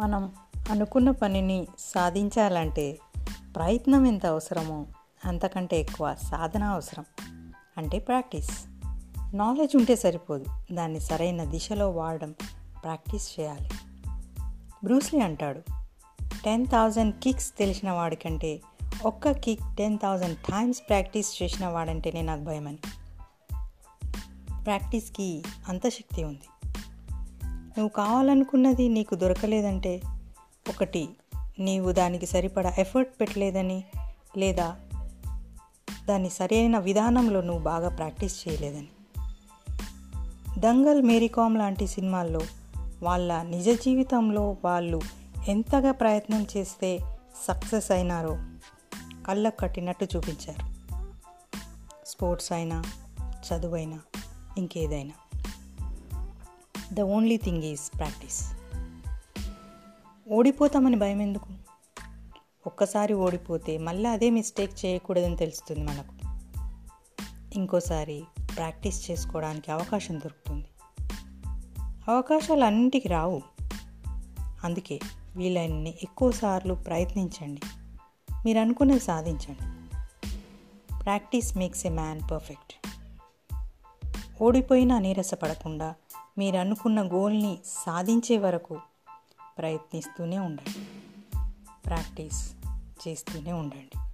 [0.00, 0.32] మనం
[0.70, 2.98] అనుకున్న పనిని సాధించాలంటే
[3.54, 4.86] ప్రయత్నం ఎంత అవసరమో
[5.24, 7.04] అంతకంటే ఎక్కువ సాధన అవసరం.
[7.78, 8.50] అంటే ప్రాక్టీస్.
[9.36, 10.44] నాలెడ్జ్ ఉంటే సరిపోదు.
[10.72, 12.32] దాన్ని సరైన దిశలో వాడడం
[12.82, 13.70] ప్రాక్టీస్ చేయాలి.
[14.84, 15.60] బ్రూస్లీ అంటాడు.
[16.44, 18.60] టెన్ థౌజండ్ కిక్స్ తెలిసిన వాడికంటే
[19.04, 22.78] ఒక్క kick ten thousand times practice చేసిన వాడంటేనే నాకు భయమని.
[24.64, 26.57] ప్రాక్టీస్కి అంత శక్తి ఉంది.
[27.78, 30.00] నువ్వు కావాలనుకున్నది నీకు దొరకలేదంటే
[30.68, 31.08] ఒకటి
[31.58, 33.84] నీవు దానికి సరిపడా ఎఫర్ట్ పెట్టలేదని
[34.36, 34.76] లేదా
[36.08, 38.88] దాన్ని సరైన విధానంలో నువ్వు బాగా ప్రాక్టీస్ చేయలేదని.
[40.58, 42.40] దంగల్ మేరీకామ్ లాంటి సినిమాల్లో
[43.02, 45.00] వాళ్ళ నిజ జీవితంలో వాళ్ళు
[45.48, 46.98] ఎంతగా ప్రయత్నం చేస్తే
[47.48, 48.38] సక్సెస్ అయినారో
[49.26, 50.78] కళ్ళకు కట్టినట్టు చూపించారు.
[52.06, 52.82] స్పోర్ట్స్ అయినా
[53.48, 53.98] చదువైనా
[54.58, 55.12] ఇంకేదైనా.
[56.92, 58.52] The only thing is practice.
[60.28, 61.48] ఓడిపోతామని భయం ఎందుకు?
[62.66, 66.14] ఒక్కసారి ఓడిపోతే మళ్ళీ అదే మిస్టేక్ చేయకూడదని తెలుస్తుంది మనకు.
[67.54, 68.24] ఇంకోసారి
[68.56, 70.66] ప్రాక్టీస్ చేసుకోవడానికి అవకాశం దొరుకుతుంది.
[72.08, 73.42] అవకాశాలు అన్నింటికి రావు.
[74.64, 75.00] అందుకే
[75.36, 77.60] వీలైనన్ని ఎక్కువసార్లు ప్రయత్నించండి.
[78.44, 79.62] మీరు అనుకున్నది సాధించండి.
[81.04, 82.72] Practice makes a man perfect.
[84.42, 85.94] ఓడిపోయినా నీరసపడకుండా
[86.38, 88.78] మీరు అనుకున్న గోల్ని సాధించే వరకు
[89.58, 90.80] ప్రయత్నిస్తూనే ఉండండి.
[91.86, 92.52] ప్రాక్టీస్
[93.08, 94.07] చేస్తూనే ఉండండి.